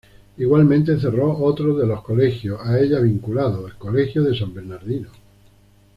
[0.39, 5.09] Igualmente cerró otro de los colegios a ella vinculados, el Colegio de San Bernardino.